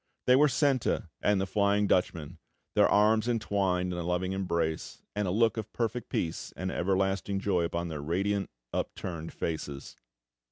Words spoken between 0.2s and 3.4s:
They were Senta and the Flying Dutchman, their arms